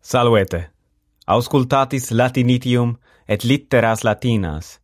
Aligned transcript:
Salvete. 0.00 0.70
Auscultatis 1.26 2.10
Latinitium 2.10 2.96
et 3.28 3.44
litteras 3.44 4.02
latinas, 4.02 4.80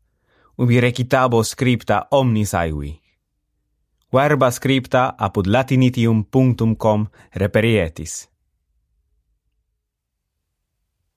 ubi 0.58 0.80
recitabo 0.80 1.42
scripta 1.42 2.06
omnis 2.10 2.54
aevi. 2.54 3.00
Verba 4.12 4.50
scripta 4.50 5.14
apud 5.18 5.46
latinitium.com 5.46 7.06
reperietis. 7.34 8.28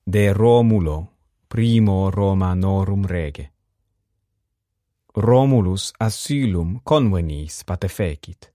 De 0.06 0.32
Romulo, 0.32 1.06
primo 1.48 2.10
Romanorum 2.10 3.04
rege. 3.06 3.50
Romulus 5.14 5.92
asylum 5.98 6.80
convenis 6.82 7.64
patefecit, 7.64 8.52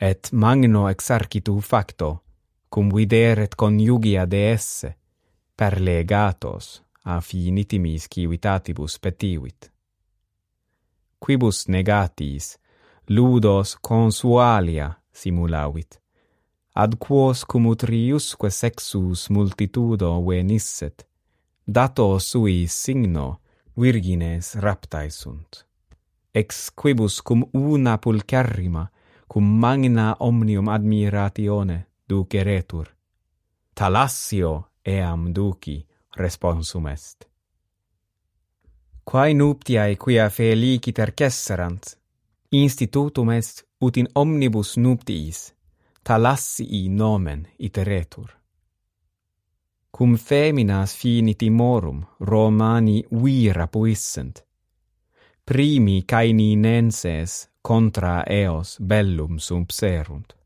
et 0.00 0.28
magno 0.32 0.88
exarcitu 0.88 1.60
facto, 1.60 2.22
cum 2.68 2.88
videret 2.88 3.54
conjugia 3.54 4.24
de 4.24 4.50
esse, 4.50 4.96
per 5.54 5.80
legatos 5.80 6.82
a 7.02 7.20
fini 7.20 7.64
timis 7.64 8.06
civitatibus 8.06 8.98
petivit. 8.98 9.72
Quibus 11.18 11.66
negatis, 11.66 12.58
ludos 13.06 13.74
consualia 13.80 15.02
simulavit, 15.10 16.00
ad 16.72 16.94
quos 16.94 17.42
cum 17.42 17.66
utriusque 17.66 18.50
sexus 18.50 19.28
multitudo 19.28 20.12
venisset, 20.22 21.06
dato 21.64 22.18
sui 22.18 22.66
signo 22.66 23.40
virgines 23.74 24.54
raptae 24.54 25.08
sunt. 25.10 25.66
Ex 26.30 26.68
quibus 26.70 27.20
cum 27.20 27.48
una 27.52 27.96
pulcherrima, 27.96 28.90
cum 29.26 29.44
magna 29.58 30.14
omnium 30.18 30.68
admiratione, 30.68 31.87
duceretur. 32.08 32.96
Talassio 33.74 34.70
eam 34.82 35.32
duci 35.32 35.86
responsum 36.16 36.86
est. 36.86 37.28
Quae 39.04 39.32
nuptiae 39.34 39.96
quia 39.96 40.28
felici 40.28 40.92
cesserant, 40.92 41.98
institutum 42.50 43.30
est 43.30 43.66
ut 43.80 43.96
in 43.96 44.08
omnibus 44.14 44.76
nuptiis, 44.76 45.54
talassii 46.02 46.88
nomen 46.88 47.46
iteretur. 47.58 48.36
Cum 49.90 50.16
feminas 50.16 50.94
finitimorum 50.94 52.06
Romani 52.20 53.04
vira 53.10 53.66
puissent, 53.66 54.44
primi 55.44 56.02
caini 56.04 56.56
nenses 56.56 57.48
contra 57.62 58.24
eos 58.26 58.78
bellum 58.80 59.38
sumpserunt 59.38 60.37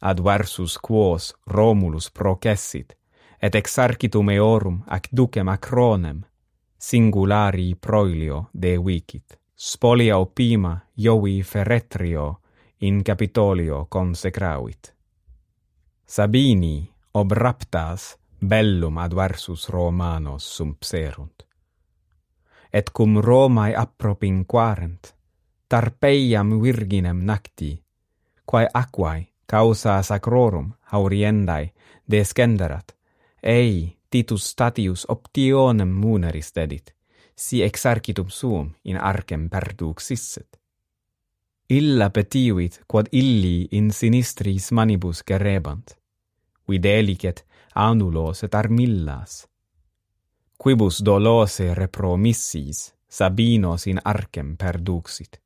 adversus 0.00 0.78
quos 0.78 1.34
Romulus 1.46 2.10
processit, 2.10 2.96
et 3.42 3.54
exarcitum 3.54 4.30
eorum 4.30 4.82
ac 4.86 5.08
ducem 5.12 5.48
acronem, 5.48 6.22
singulari 6.78 7.74
proilio 7.74 8.48
de 8.52 8.78
vicit. 8.78 9.38
Spolia 9.56 10.18
opima 10.18 10.80
Jovi 10.96 11.42
Ferretrio 11.42 12.40
in 12.80 13.02
Capitolio 13.02 13.86
consecravit. 13.88 14.94
Sabini 16.04 16.90
ob 17.12 17.32
raptas 17.32 18.16
bellum 18.40 18.98
adversus 18.98 19.68
Romanos 19.68 20.56
sumpserunt. 20.56 21.46
Et 22.72 22.90
cum 22.92 23.18
Romae 23.20 23.74
appropinquarent, 23.76 25.14
Tarpeiam 25.68 26.60
virginem 26.62 27.24
nacti, 27.24 27.82
quae 28.46 28.66
aquae 28.72 29.29
causa 29.50 30.02
sacrorum 30.02 30.72
hauriendae 30.92 31.70
descenderat, 32.10 32.96
ei 33.42 33.96
Titus 34.10 34.50
Statius 34.50 35.06
optionem 35.08 35.88
muneris 35.88 36.52
dedit, 36.54 36.94
si 37.36 37.62
exarcitum 37.62 38.28
suum 38.28 38.72
in 38.84 38.96
arcem 38.96 39.48
perduxisset. 39.50 40.58
Illa 41.70 42.10
petivit 42.10 42.80
quod 42.86 43.08
illi 43.12 43.68
in 43.70 43.90
sinistris 43.90 44.72
manibus 44.72 45.22
gerebant, 45.26 45.94
videlicet 46.68 47.44
anulos 47.74 48.42
et 48.44 48.54
armillas. 48.54 49.46
Quibus 50.58 51.02
dolose 51.04 51.74
repromissis 51.74 52.90
Sabinos 53.10 53.86
in 53.86 53.98
arcem 54.04 54.56
perduxit, 54.56 55.40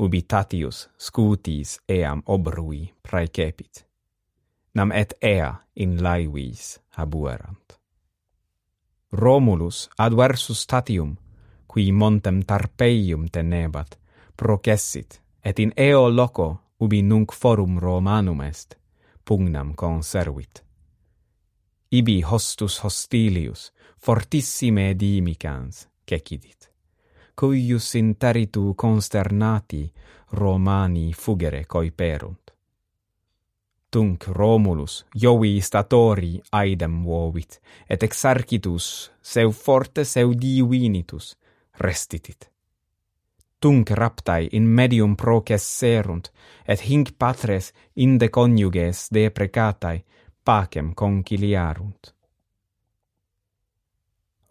ubitatius 0.00 0.88
scutis 0.98 1.78
eam 1.88 2.22
obrui 2.26 2.92
praecepit. 3.02 3.84
Nam 4.74 4.92
et 4.92 5.14
ea 5.22 5.52
in 5.76 6.02
laivis 6.02 6.80
habuerant. 6.96 7.78
Romulus 9.12 9.90
adversus 9.98 10.62
statium, 10.62 11.16
qui 11.66 11.92
montem 11.92 12.42
Tarpeium 12.42 13.28
tenebat, 13.28 13.98
processit, 14.36 15.20
et 15.44 15.58
in 15.58 15.72
eo 15.76 16.08
loco 16.08 16.56
ubi 16.80 17.02
nunc 17.02 17.32
forum 17.32 17.78
Romanum 17.78 18.40
est, 18.40 18.78
pugnam 19.24 19.74
conservit. 19.74 20.64
Ibi 21.90 22.20
hostus 22.22 22.78
hostilius, 22.84 23.72
fortissime 23.98 24.94
dimicans, 24.94 25.88
cecidit 26.06 26.69
cuius 27.40 27.94
interitu 27.94 28.74
consternati 28.74 29.90
Romani 30.30 31.12
fugere 31.14 31.64
coiperunt. 31.66 32.50
Tunc 33.88 34.26
Romulus 34.26 35.06
Jovi 35.14 35.60
statori 35.60 36.40
aidem 36.50 37.02
vovit, 37.02 37.60
et 37.88 38.02
exarchitus, 38.02 39.10
seu 39.22 39.50
forte 39.50 40.04
seu 40.04 40.34
divinitus 40.34 41.38
restitit. 41.80 42.50
Tunc 43.58 43.90
raptai 43.90 44.48
in 44.52 44.68
medium 44.68 45.16
proces 45.16 45.64
serunt, 45.78 46.30
et 46.68 46.80
hinc 46.88 47.16
patres 47.16 47.72
inde 47.94 48.28
coniuges 48.28 49.08
deprecatai 49.08 50.04
pacem 50.44 50.92
conciliarunt. 50.94 52.14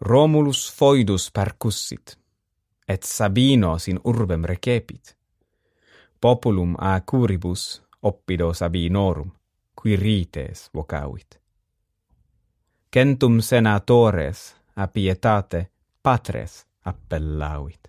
Romulus 0.00 0.72
foidus 0.74 1.30
percussit, 1.30 2.18
et 2.90 3.02
Sabinos 3.02 3.88
in 3.88 4.00
urbem 4.04 4.44
recepit. 4.44 5.16
Populum 6.20 6.74
a 6.78 7.00
curibus 7.00 7.82
oppido 8.02 8.52
Sabinorum, 8.52 9.30
qui 9.82 9.96
rites 9.96 10.70
vocavit. 10.74 11.40
Centum 12.94 13.40
senatores 13.40 14.56
a 14.76 14.86
pietate 14.86 15.70
patres 16.02 16.66
appellavit. 16.84 17.88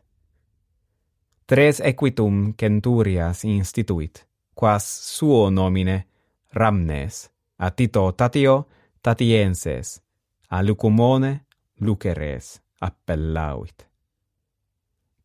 Tres 1.46 1.80
equitum 1.80 2.54
centurias 2.62 3.44
instituit, 3.44 4.28
quas 4.56 4.86
suo 5.18 5.50
nomine 5.50 6.06
Ramnes, 6.54 7.32
a 7.58 7.72
Tito 7.72 8.12
Tatio 8.14 8.68
Tatienses, 9.02 10.02
a 10.50 10.62
Lucumone 10.62 11.46
Luceres 11.80 12.62
appellavit 12.80 13.91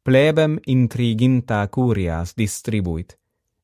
plebem 0.06 0.60
intriginta 0.66 1.66
curias 1.66 2.32
distribuit, 2.36 3.18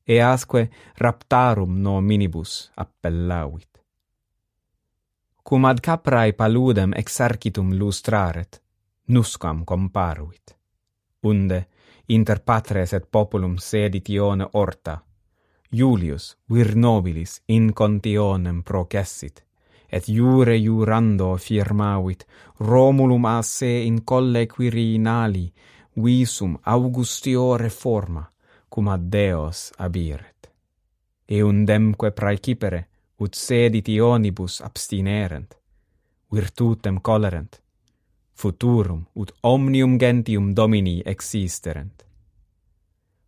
easque 0.05 0.69
raptarum 0.97 1.77
nominibus 1.81 2.71
appellavit. 2.75 3.79
Cum 5.41 5.65
ad 5.65 5.79
caprae 5.79 6.33
paludem 6.33 6.91
exercitum 6.93 7.71
lustraret, 7.79 8.61
nusquam 9.07 9.63
comparuit. 9.63 10.57
Unde, 11.21 11.67
inter 12.07 12.41
patres 12.43 12.91
et 12.91 13.07
populum 13.09 13.55
sedit 13.57 14.09
Ione 14.09 14.49
Orta, 14.51 14.99
Julius 15.71 16.37
vir 16.49 16.75
nobilis 16.75 17.41
in 17.45 17.71
contionem 17.71 18.63
processit, 18.63 19.45
et 19.87 20.09
jure 20.11 20.57
jurando 20.59 21.37
firmavit 21.37 22.27
Romulum 22.59 23.25
a 23.25 23.41
se 23.41 23.77
in 23.87 24.03
colle 24.03 24.45
Quirinali 24.45 25.53
visum 25.95 26.57
Augustio 26.61 27.57
reforma, 27.57 28.31
cum 28.69 28.87
ad 28.87 29.01
Deos 29.01 29.71
abiret. 29.77 30.51
Eundemque 31.25 32.11
praecipere, 32.11 32.87
ut 33.17 33.33
sedit 33.33 33.87
ionibus 33.87 34.61
abstinerent, 34.61 35.57
virtutem 36.31 37.01
colerent, 37.01 37.61
futurum 38.33 39.05
ut 39.13 39.33
omnium 39.41 39.97
gentium 39.97 40.53
domini 40.55 41.01
existerent. 41.05 42.05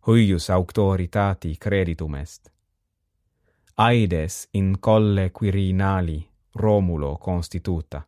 Huius 0.06 0.50
auctoritati 0.50 1.56
creditum 1.58 2.14
est. 2.14 2.50
Aides 3.74 4.48
in 4.50 4.76
colle 4.80 5.30
Quirinali 5.30 6.28
Romulo 6.54 7.18
constituta, 7.18 8.02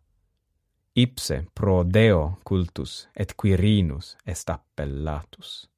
ipse 0.99 1.47
pro 1.53 1.83
Deo 1.85 2.39
cultus 2.43 3.09
et 3.15 3.35
Quirinus 3.37 4.17
est 4.27 4.51
appellatus. 4.51 5.69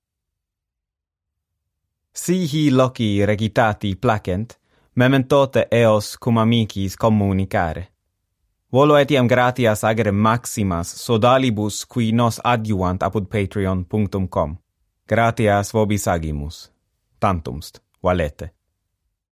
Sihi 2.12 2.70
loci 2.70 3.24
regitati 3.24 3.96
placent, 3.96 4.58
mementote 4.92 5.66
eos 5.70 6.16
cum 6.18 6.38
amicis 6.38 6.96
communicare. 6.96 7.88
Volo 8.72 8.96
etiam 8.96 9.26
gratias 9.26 9.84
agere 9.84 10.10
maximas 10.12 10.88
sodalibus 11.04 11.84
qui 11.86 12.12
nos 12.12 12.40
adjuvant 12.44 13.02
apud 13.02 13.26
patreon.com. 13.26 14.56
Gratias 15.08 15.72
vobis 15.72 16.06
agimus. 16.06 16.70
Tantumst, 17.18 17.82
valete. 18.02 18.59